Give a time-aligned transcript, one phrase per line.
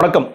[0.00, 0.26] வணக்கம்.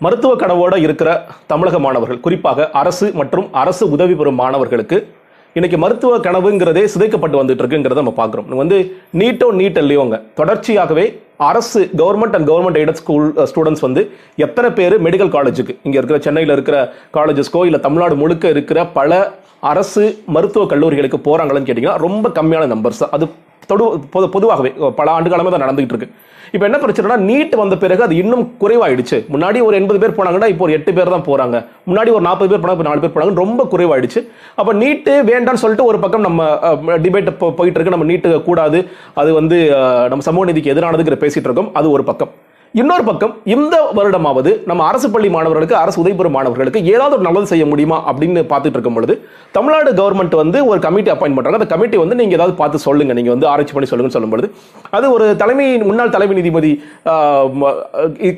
[0.00, 1.08] மருத்துவ கனவோட இருக்கிற
[1.50, 4.98] தமிழக மாணவர்கள் குறிப்பாக அரசு மற்றும் அரசு உதவி பெறும் மாணவர்களுக்கு
[5.56, 8.46] இன்னைக்கு மருத்துவ கனவுங்கிறதே சிதைக்கப்பட்டு வந்துட்டு இருக்குங்கிறத நம்ம பார்க்குறோம்.
[8.62, 8.78] வந்து
[9.20, 11.04] நீட்டோ நீட் இல்லையோங்க தொடர்ச்சியாகவே
[11.48, 14.04] அரசு government and government aided school students வந்து
[14.46, 16.78] எத்தனை பேர் மெடிக்கல் காலேஜுக்கு இங்கே இருக்கிற சென்னையில் இருக்கிற
[17.18, 19.20] காலேஜஸ்க்கோ இல்லை தமிழ்நாடு முழுக்க இருக்கிற பல
[19.72, 20.04] அரசு
[20.36, 23.28] மருத்துவ கல்லூரிகளுக்கு போகிறாங்களான்னு கேட்டிங்கன்னா ரொம்ப கம்மியான நம்பர்ஸ் அது
[23.70, 24.70] தொடு பொது பொதுவாகவே
[25.00, 29.16] பல ஆண்டு காலமாக தான் நடந்துகிட்டு இருக்கு இப்போ என்ன பிரச்சனைனா நீட் வந்த பிறகு அது இன்னும் குறைவாயிடுச்சு.
[29.32, 31.56] முன்னாடி ஒரு எண்பது பேர் போனாங்கன்னா இப்போ ஒரு எட்டு பேர் தான் போகிறாங்க
[31.88, 34.20] முன்னாடி ஒரு நாற்பது பேர் போனாங்க இப்போ நாலு பேர் போனாங்க ரொம்ப குறைவாயிடுச்சு.
[34.60, 36.48] அப்போ நீட்டு வேண்டாம்னு சொல்லிட்டு ஒரு பக்கம் நம்ம
[37.06, 38.80] டிபேட் போயிட்டு இருக்கு நம்ம நீட்டு கூடாது
[39.22, 39.58] அது வந்து
[40.12, 42.32] நம்ம சமூக நீதிக்கு எதிரானதுங்கிற பேசிட்டு இருக்கோம் அது ஒரு பக்கம்.
[42.76, 47.64] இன்னொரு பக்கம் இந்த வருடமாவது நம்ம அரசு பள்ளி மாணவர்களுக்கு அரசு உதவிபெறும் மாணவர்களுக்கு ஏதாவது ஒரு நல்லது செய்ய
[47.70, 49.14] முடியுமா அப்படின்னு பார்த்துட்டு இருக்கும் பொழுது
[49.56, 51.60] தமிழ்நாடு கவர்மெண்ட் வந்து ஒரு கமிட்டி அப்பாயின் பண்றாங்க.
[51.60, 53.14] அந்த கமிட்டி வந்து நீங்க ஏதாவது பார்த்து சொல்லுங்க.
[53.18, 54.50] நீங்க வந்து ஆராய்ச்சி பண்ணி சொல்லுங்கன்னு சொல்லும் பொழுது
[54.98, 56.72] அது ஒரு தலைமை முன்னாள் தலைமை நீதிபதி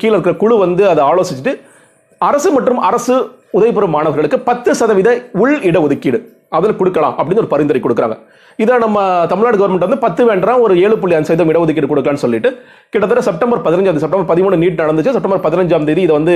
[0.01, 1.55] கீழே இருக்கிற குழு வந்து அதை ஆலோசிச்சுட்டு
[2.31, 3.17] அரசு மற்றும் அரசு
[3.59, 5.11] உதவிபெறும் மாணவர்களுக்கு பத்து சதவீத
[5.42, 6.20] உள் இடஒதுக்கீடு.
[6.56, 8.17] அதில் கொடுக்கலாம் அப்படின்னு ஒரு பரிந்துரை கொடுக்குறாங்க.
[8.62, 8.98] இதை நம்ம
[9.31, 12.51] தமிழ்நாடு கவர்மெண்ட் வந்து பத்து வேண்டாம் ஒரு ஏழு புள்ளி அஞ்சு சதவீதம் இடஒதுக்கீடு கொடுக்கலாம்னு சொல்லிட்டு
[12.93, 15.15] கிட்டத்தட்ட செப்டம்பர் பதினஞ்சாம் தேதி செப்டம்பர் பதிமூணு நீட் நடந்துச்சு.
[15.17, 16.34] செப்டம்பர் பதினஞ்சாம் தேதி இதை வந்து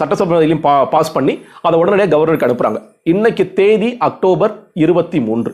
[0.00, 1.34] சட்டசபையிலையும் பா பாஸ் பண்ணி
[1.68, 2.80] அதை உடனடியாக கவர்னருக்கு அனுப்புறாங்க.
[3.14, 5.52] இன்னைக்கு தேதி அக்டோபர் இருபத்தி மூன்று.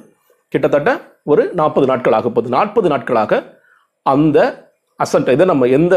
[0.55, 0.91] கிட்டத்தட்ட
[1.33, 2.55] ஒரு நாற்பது நாட்கள் ஆக போகுது.
[2.59, 3.43] நாற்பது நாட்களாக
[4.07, 4.39] அந்த
[5.01, 5.97] அசன்ட் இதை நம்ம எந்த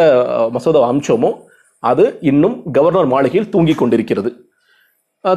[0.56, 1.32] மசோதாவை அமிச்சோமோ
[1.90, 4.30] அது இன்னும் கவர்னர் மாளிகையில் தூங்கி கொண்டிருக்கிறது.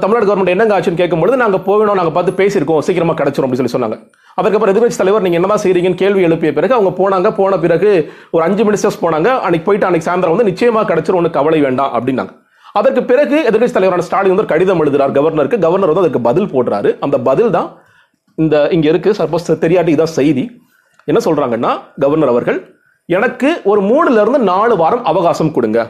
[0.03, 2.81] தமிழ்நாடு கவர்மெண்ட் என்னங்க ஆச்சுன்னு கேட்கும்பொழுது நாங்கள் போகணும் நாங்கள் பார்த்து பேசியிருக்கோம்.
[2.87, 3.97] சீக்கிரமாக கிடச்சிரும் அப்படின்னு சொல்லி சொன்னாங்க.
[4.41, 7.29] அதுக்கப்புறம் எதிர்கட்சி தலைவர் நீங்கள் என்னதான் செய்கிறீங்கன்னு கேள்வி எழுப்பிய பிறகு அவங்க போனாங்க.
[7.39, 7.91] போன பிறகு
[8.35, 9.29] ஒரு அஞ்சு மினிஸ்டர்ஸ் போனாங்க.
[9.47, 12.35] அன்னைக்கு போயிட்டு அன்னைக்கு சாயந்தரம் வந்து நிச்சயமாக கிடச்சிரும் ஒன்று கவலை வேண்டாம் அப்படின்னாங்க.
[12.79, 15.63] அதற்கு பிறகு எதிர்கட்சி தலைவரான ஸ்டாலின் வந்து ஒரு கடிதம் எழுதுறார் கவர்னருக்கு.
[15.67, 16.93] கவர்னர் வந்து அதுக்கு பதில் போடுறாரு.
[17.07, 17.69] அந்த பதில் தான்
[18.39, 20.47] இந்த இங்கே இருக்குது சப்போஸ் தெரியாட்டி இதான் செய்தி.
[21.09, 21.73] என்ன சொல்கிறாங்கன்னா
[22.05, 22.61] கவர்னர் அவர்கள்
[23.09, 25.81] எனக்கு ஒரு மூணுலேருந்து நாலு வாரம் அவகாசம் கொடுங்க.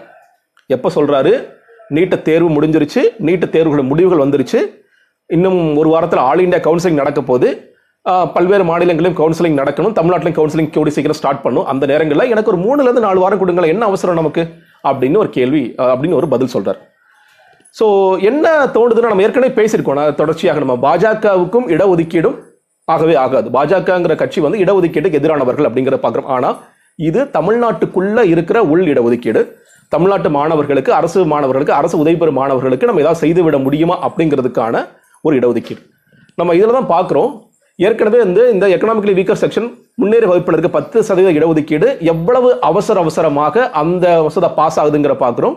[0.77, 1.33] எப்போ சொல்கிறாரு
[1.97, 4.61] நீட்ட தேர்வு முடிஞ்சிருச்சு நீட்ட தேர்வுகளோட முடிவுகள் வந்துருச்சு.
[5.37, 7.49] இன்னும் ஒரு வாரத்தில் ஆல் இந்தியா கவுன்சிலிங் நடக்க போது
[8.35, 9.95] பல்வேறு மாநிலங்களிலும் கவுன்சிலிங் நடக்கணும்.
[9.99, 11.67] தமிழ்நாட்டிலும் கவுன்சிலிங் கூடி சீக்கிரம் ஸ்டார்ட் பண்ணும்.
[11.73, 13.73] அந்த நேரங்களில் எனக்கு ஒரு மூணுலேருந்து நாலு வாரம் கொடுங்களேன்.
[13.75, 14.45] என்ன அவசரம் நமக்கு?
[14.89, 16.81] அப்படின்னு ஒரு கேள்வி அப்படின்னு ஒரு பதில் சொல்கிறார்
[17.79, 17.87] ஸோ
[18.29, 19.99] என்ன தோணுதுன்னா நம்ம ஏற்கனவே பேசியிருக்கோம்.
[20.01, 22.37] நான் தொடர்ச்சியாக நம்ம பாஜகவுக்கும் இடஒதுக்கீடும்
[22.89, 23.49] ஆகவே ஆகாது.
[23.57, 26.31] பாஜகங்கிற கட்சி வந்து இடஒதுக்கீட்டுக்கு எதிரானவர்கள் அப்படிங்கிற பார்க்குறோம்.
[26.37, 26.57] ஆனால்
[27.09, 29.43] இது தமிழ்நாட்டுக்குள்ளே இருக்கிற உள் இடஒதுக்கீடு.
[29.93, 34.83] தமிழ்நாட்டு மாணவர்களுக்கு அரசு மாணவர்களுக்கு அரசு உதவி பெறும் மாணவர்களுக்கு நம்ம ஏதாவது செய்துவிட முடியுமா அப்படிங்கிறதுக்கான
[35.27, 35.83] ஒரு இடஒதுக்கீடு.
[36.41, 37.31] நம்ம இதில் தான் பார்க்குறோம்
[37.87, 39.69] ஏற்கனவே வந்து இந்த எக்கனாமிக்கலி வீக்கர் செக்ஷன்
[40.01, 41.89] முன்னேறி வகுப்பினருக்கு பத்து சதவீத இடஒதுக்கீடு.
[42.13, 45.57] எவ்வளவு அவசர அவசரமாக அந்த மசோதா பாஸ் ஆகுதுங்கிற பார்க்குறோம்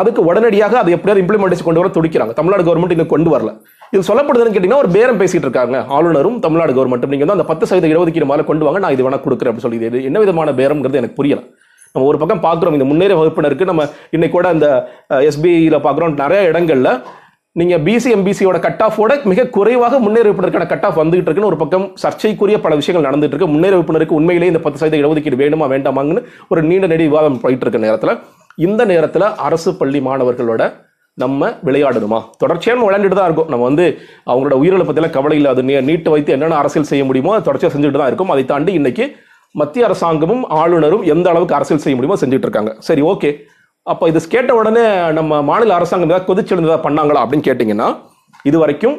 [0.00, 2.34] அதுக்கு உடனடியாக அதை எப்படியாவது இம்ப்ளிமெண்டேஷன் கொண்டு வர துடிக்கிறாங்க.
[2.40, 3.52] தமிழ்நாடு கவர்மெண்ட் இன்னும் கொண்டு வரல.
[3.94, 5.76] இது சொல்லப்படுதுன்னு கேட்டிங்கன்னா ஒரு பேரம் பேசிட்டு இருக்காங்க.
[5.96, 9.20] ஆளுநரும் தமிழ்நாடு கவர்மெண்ட்டும் நீங்கள் வந்து அந்த பத்து சதவீத இடஒதுக்கீடு மேலே கொண்டு வாங்க நான் இது வேணா
[9.24, 11.42] கொடுக்குறேன் அப்படின்னு சொல்லி என்ன விதமான பேரம்ங்கிறது எனக்கு புரியல.
[11.92, 12.72] நம்ம ஒரு பக்கம் பார்க்குறோம்.
[12.72, 16.14] இந்த முன்னேற வகுப்பினருக்கு நம்ம இன்னைக்கு கூட அந்த எஸ்பிஐயில் பார்க்குறோம்.
[16.14, 17.02] நிறைய இடங்களில்
[17.52, 21.90] நீங்கள் பிசி எம்பிசியோட கட் ஆஃபோட மிக குறைவாக முன்னேற வகுப்பினருக்கான கட் ஆஃப் வந்துகிட்டு இருக்குன்னு ஒரு பக்கம்
[21.94, 26.62] சர்ச்சைக்குரிய பல விஷயங்கள் நடந்துட்டு இருக்கு முன்னேற வகுப்பினருக்கு உண்மையிலேயே இந்த பத்து சதவீத இடஒதுக்கீடு வேணுமா வேண்டாமாங்கன்னு ஒரு
[26.62, 28.18] நீண்ட நெடி விவாதம் போயிட்டு இருக்க நேரத்தில்
[28.56, 30.72] இந்த நேரத்தில் அரசு பள்ளி மாணவர்களோட
[31.14, 32.24] நம்ம விளையாடணுமா?
[32.38, 33.48] தொடர்ச்சியாக விளையாண்டுட்டு தான் இருக்கும்.
[33.48, 37.44] நம்ம வந்து அவங்களோட உயிரிழப்பத்தில் கவலை இல்லை அது நீ- நீட்டு வைத்து என்னென்ன அரசியல் செய்ய முடியுமோ அதை
[37.44, 38.30] தொடர்ச்சியாக செஞ்சுட்டு தான் இருக்கும்.
[38.30, 39.16] அதை தாண்டி இன்னைக்கு
[39.54, 43.30] மத்திய அரசாங்கமும் ஆளுநரும் எந்த அளவுக்கு அரசியல் செய்ய முடியுமோ செஞ்சுட்டு இருக்காங்க சரி ஓகே.
[43.86, 44.84] அப்போ இது கேட்ட உடனே
[45.18, 47.88] நம்ம மாநில அரசாங்கம் ஏதாவது கொதிச்செழுந்ததா பண்ணாங்களா அப்படின்னு கேட்டிங்கன்னா
[48.44, 48.96] இது வரைக்கும்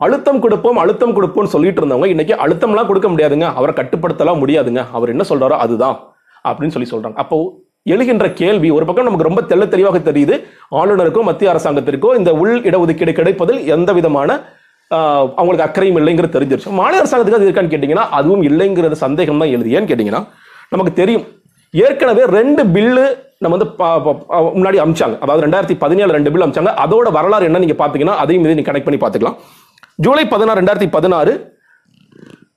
[0.00, 3.46] அழுத்தம் கொடுப்போம் அழுத்தம் கொடுப்போம்னு சொல்லிட்டு இருந்தவங்க இன்னைக்கு அழுத்தம்லாம் கொடுக்க முடியாதுங்க.
[3.58, 4.80] அவரை கட்டுப்படுத்தலாம் முடியாதுங்க.
[4.96, 5.96] அவர் என்ன சொல்றாரோ அதுதான்
[6.44, 7.18] அப்படின்னு சொல்லி சொல்றாங்க.
[7.24, 7.36] அப்போ
[7.86, 10.34] எழுகின்ற கேள்வி ஒரு பக்கம் நமக்கு ரொம்ப தெள்ள தெளிவாக தெரியுது.
[10.80, 14.30] ஆளுநருக்கோ மத்திய அரசாங்கத்திற்கோ இந்த உள் இடஒதுக்கீடு கிடைப்பதில் எந்த விதமான
[14.96, 16.70] அவங்களுக்கு அக்கறையும் இல்லைங்கிறது தெரிஞ்சிருச்சு.
[16.70, 19.80] மாநில அரசாங்கத்துக்கு அது இருக்கான்னு கேட்டிங்கன்னா அதுவும் இல்லைங்கிறது சந்தேகம் தான் எழுது.
[19.80, 20.26] ஏன்னு கேட்டிங்கன்னா
[20.68, 21.24] நமக்கு தெரியும்.
[21.70, 25.18] ஏற்கனவே ரெண்டு பில்லு நம்ம வந்து பா- முன்னாடி அமிச்சாங்க.
[25.18, 26.74] அதாவது ரெண்டாயிரத்தி பதினேழு ரெண்டு பில் அமிச்சாங்க.
[26.86, 29.34] அதோட வரலாறு என்ன நீங்கள் பார்த்தீங்கன்னா அதையும் இதை நீங்க கனெக்ட் பண்ணி பார்த்துக்கலாம்
[29.96, 31.52] ஜூலை பதினாறு ரெண்டாயிரத்தி பதினாறு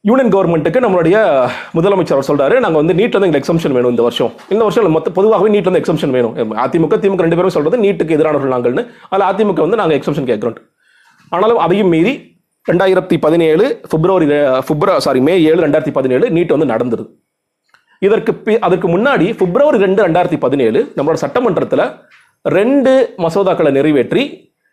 [0.01, 4.31] யூனியன் கவர்மெண்ட்டுக்கு நம்மளுடைய முதலமைச்சர் அவர் சொல்றாரு நாங்கள் வந்து நீட்டில் வந்து எங்களுக்கு எக்ஸம்ஷன் வேணும் இந்த வருஷம்.
[4.49, 6.37] இந்த வருஷம் மொத்த பொதுவாகவே நீட்டில் வந்து எக்ஸம்ஷன் வேணும்.
[6.37, 8.87] அதிமுக திமுக ரெண்டு பேரும் சொல்றது நீட்டுக்கு எதிரானவர்கள் நாங்கள்னு.
[9.09, 10.55] அதில் அதிமுக வந்து நாங்கள் எக்ஸம்ஷன் கேட்குறோம்.
[11.31, 12.13] ஆனாலும் அதையும் மீறி
[12.65, 14.25] ரெண்டாயிரத்தி பதினேழு பிப்ரவரி
[14.67, 17.09] பிப்ரவரி சாரி மே ஏழு ரெண்டாயிரத்தி பதினேழு நீட் வந்து நடந்துருது
[18.01, 21.85] இதற்கு பி- அதற்கு முன்னாடி பிப்ரவரி ரெண்டு ரெண்டாயிரத்தி பதினேழு நம்மளோட சட்டமன்றத்தில்
[22.45, 22.91] ரெண்டு
[23.23, 24.23] மசோதாக்களை நிறைவேற்றி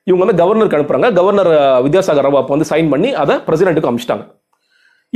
[0.07, 1.51] இவங்க வந்து கவர்னருக்கு அனுப்புகிறாங்க கவர்னர்
[1.85, 4.25] வித்யாசாகர் ராவ் அப்போ வந்து சைன் பண்ணி அதை பிரசிடென்ட்டுக்கு அனுப்பிச்சிட்டாங்க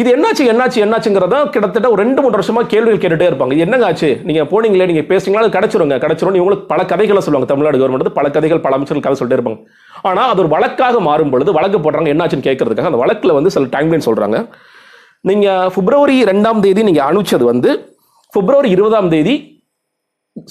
[0.01, 3.55] இது என்னாச்சு என்னாச்சு என்னாச்சுங்கிறத கிட்டத்தட்ட ஒரு ரெண்டு மூணு வருஷமா கேள்விகள் கேட்டுட்டே இருப்பாங்க.
[3.65, 4.11] என்னங்க ஆச்சு?
[4.29, 5.43] நீங்க போனீங்களே நீங்க பேசுனீங்களா?
[5.45, 7.49] அது கிடைச்சிருங்க கிடைச்சிரும் இவங்களுக்கு பல கதைகளை சொல்லுவாங்க.
[7.53, 9.59] தமிழ்நாடு கவர்மெண்ட் பல கதைகள் பல அமைச்சர்கள் கதை சொல்லிட்டே இருப்பாங்க.
[10.11, 14.07] ஆனா அது ஒரு வழக்காக மாறும் பொழுது வழக்கு போடுறாங்க என்னாச்சுன்னு கேட்கறதுக்காக அந்த வழக்குல வந்து சில டைம்லைன்
[14.09, 14.39] சொல்றாங்க.
[15.31, 17.71] நீங்க பிப்ரவரி ரெண்டாம் தேதி நீங்க அனுப்பிச்சது வந்து
[18.33, 19.37] பிப்ரவரி இருபதாம் தேதி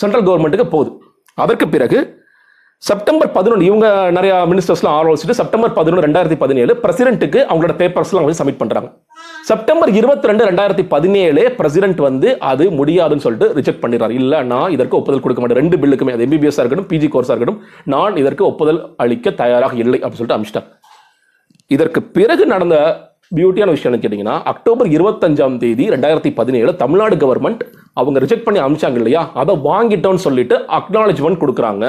[0.03, 0.91] சென்ட்ரல் கவர்மெண்ட்டுக்கு போகுது.
[1.43, 1.99] அதற்கு பிறகு
[2.83, 8.63] செப்டம்பர் பதினொன்று இவங்க நிறைய மினிஸ்டர்ஸ்லாம் ஆலோசிச்சுட்டு செப்டம்பர் பதினொன்று ரெண்டாயிரத்தி பதினேழு பிரசிடென்ட்டுக்கு அவங்களோட பேப்பர்ஸ்லாம் அவங்க சப்மிட்
[8.63, 8.89] பண்ணுறாங்க
[9.47, 14.13] செப்டம்பர் இருபத்தி ரெண்டு ரெண்டாயிரத்தி பதினேழு பிரசிடென்ட் வந்து அது முடியாதுன்னு சொல்லிட்டு ரிஜெக்ட் பண்ணிடுறாரு.
[14.21, 15.59] இல்லை நான் இதற்கு ஒப்புதல் கொடுக்க மாட்டேன்.
[15.61, 17.61] ரெண்டு பில்லுக்குமே அது எம்பிபிஎஸ் இருக்கட்டும் பிஜி கோர்ஸாக இருக்கட்டும்
[17.93, 20.71] நான் இதற்கு ஒப்புதல் அளிக்க தயாராக இல்லை அப்படின்னு சொல்லிட்டு அமிச்சிட்டாங்க.
[21.75, 22.75] இதற்கு பிறகு நடந்த
[23.37, 27.63] பியூட்டியான விஷயம் என்ன கேட்டிங்கன்னா அக்டோபர் இருபத்தஞ்சாம் தேதி ரெண்டாயிரத்தி பதினேழு தமிழ்நாடு கவர்மெண்ட்
[28.01, 29.23] அவங்க ரிஜெக்ட் பண்ணி அமிச்சாங்க இல்லையா?
[29.41, 31.85] அதை வாங்கிட்டோம்னு சொல்லிட்டு அக்னாலஜ்மெண்ட் கொடுக்குறாங்க.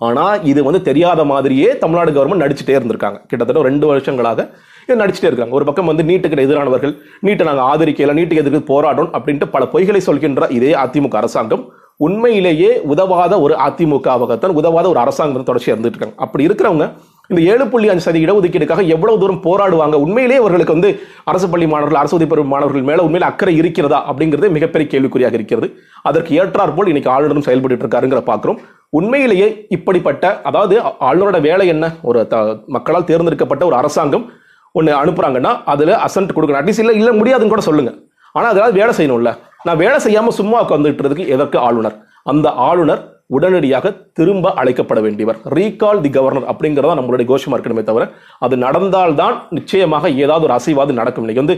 [0.00, 3.18] ஆனால் இது வந்து தெரியாத மாதிரியே தமிழ்நாடு கவர்மெண்ட் நடிச்சுட்டே இருந்திருக்காங்க.
[3.30, 4.40] கிட்டத்தட்ட ஒரு ரெண்டு வருஷங்களாக
[4.88, 5.54] இது நடிச்சுட்டே இருக்காங்க.
[5.58, 6.92] ஒரு பக்கம் வந்து நீட்டுக்கு எதிரானவர்கள்
[7.26, 11.64] நீட்டை நாங்கள் ஆதரிக்கல நீட்டுக்கு எதிர்த்து போராடும் அப்படின்ட்டு பல பொய்களை சொல்கின்ற இதே அதிமுக அரசாங்கம்
[12.06, 16.18] உண்மையிலேயே உதவாத ஒரு அதிமுகவாகத்தான் உதவாத ஒரு அரசாங்கம் தொடர்ச்சி இருந்துட்டு இருக்காங்க.
[16.24, 16.86] அப்படி இருக்கிறவங்க
[17.28, 19.94] இந்த ஏழு புள்ளி அஞ்சு சதவீத இடஒதுக்கீடுக்காக எவ்வளவு தூரம் போராடுவாங்க?
[19.94, 24.50] உண்மையிலேயே அவர்களுக்கு வந்து அரசு பள்ளி மாணவர்கள் அரசு உதவி பெறும் மாணவர்கள் மேல உண்மையில அக்கறை இருக்கிறதா அப்படிங்கிறது
[24.50, 25.74] மிகப்பெரிய கேள்விக்குறியாக இருக்கிறது.
[26.02, 31.94] அதற்கு ஏற்றாற் போல் இன்னைக்கு ஆளுநரும் செயல்பட்டு இருக்காருங்கிற பார்க்கிறோம் உண்மையிலேயே இப்படிப்பட்ட அதாவது ஆளுநரோட வேலை என்ன?
[32.02, 34.32] ஒரு த- மக்களால் தேர்ந்தெடுக்கப்பட்ட ஒரு அரசாங்கம்
[34.72, 36.62] ஒன்று அனுப்புறாங்கன்னா அதுல அசன்ட் கொடுக்கணும்.
[36.62, 37.94] அட்லீஸ்ட் இல்லை இல்லை முடியாதுன்னு கூட சொல்லுங்க.
[38.32, 39.36] ஆனால் அதாவது வேலை செய்யணும்ல.
[39.62, 42.04] நான் வேலை செய்யாம சும்மா உட்காந்துட்டு எதற்கு ஆளுநர்?
[42.22, 45.38] அந்த ஆளுநர் உடனடியாக திரும்ப அழைக்கப்பட வேண்டியவர்.
[45.56, 48.04] ரீகால் தி கவர்னர் அப்படிங்கிறத நம்மளுடைய கோஷமாக இருக்கணுமே தவிர
[48.46, 51.24] அது நடந்தால்தான் நிச்சயமாக ஏதாவது ஒரு அசைவாது நடக்கும்.
[51.24, 51.56] இன்னைக்கு வந்து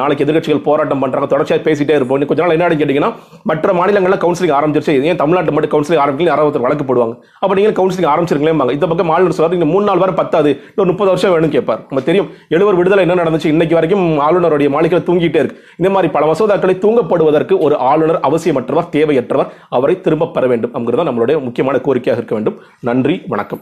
[0.00, 2.18] நாளைக்கு எதிர்க்கட்சிகள் போராட்டம் பண்ணுறாங்க தொடர்ச்சியாக பேசிட்டே இருப்போம்.
[2.18, 3.10] இன்னும் கொஞ்ச நாள் என்ன கேட்டீங்கன்னா
[3.50, 4.94] மற்ற மாநிலங்களில் கவுன்சிலிங் ஆரம்பிச்சிருச்சு.
[5.10, 7.14] ஏன் தமிழ்நாட்டு மட்டும் கவுன்சிலிங் ஆரம்பிக்கல யாராவது வழக்கு போடுவாங்க.
[7.42, 10.50] அப்போ நீங்கள் கவுன்சிலிங் ஆரம்பிச்சிருங்களேன் இந்த பக்கம் ஆளுநர் சொல்றாரு நீங்கள் மூணு நாள் வரை பத்தாது.
[10.72, 11.80] இன்னும் முப்பது வருஷம் வேணும் கேட்பார்.
[11.88, 13.54] நம்ம தெரியும் எழுவர் விடுதலை என்ன நடந்துச்சு?
[13.54, 15.58] இன்னைக்கு வரைக்கும் ஆளுநருடைய மாளிகையில் தூங்கிட்டே இருக்கு.
[15.80, 21.42] இந்த மாதிரி பல மசோதாக்களை தூங்கப்படுவதற்கு ஒரு ஆளுநர் அவசியமற்றவர் தேவையற்றவர் அவரை திரும்ப பெற வேண்டும் அப்படிங்கிறது நம்மளுடைய
[21.42, 22.58] முக்கியமான கோரிக்கையாக இருக்க வேண்டும்.
[22.80, 23.60] நன்றி வணக்கம்.